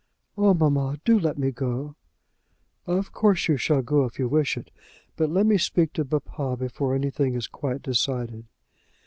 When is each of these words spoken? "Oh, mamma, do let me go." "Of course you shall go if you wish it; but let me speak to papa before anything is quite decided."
"Oh, 0.35 0.55
mamma, 0.55 0.97
do 1.05 1.19
let 1.19 1.37
me 1.37 1.51
go." 1.51 1.95
"Of 2.87 3.11
course 3.11 3.47
you 3.47 3.55
shall 3.57 3.83
go 3.83 4.03
if 4.05 4.17
you 4.17 4.27
wish 4.27 4.57
it; 4.57 4.71
but 5.15 5.29
let 5.29 5.45
me 5.45 5.59
speak 5.59 5.93
to 5.93 6.03
papa 6.03 6.57
before 6.57 6.95
anything 6.95 7.35
is 7.35 7.45
quite 7.45 7.83
decided." 7.83 8.47